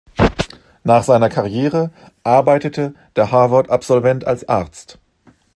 [0.83, 1.91] Nach seiner Karriere
[2.23, 4.97] arbeitete der Harvard-Absolvent als Arzt.